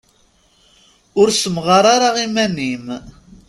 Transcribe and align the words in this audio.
Ur 1.19 1.27
ssemɣar 1.31 1.85
ara 1.95 2.09
iman-im. 2.25 2.85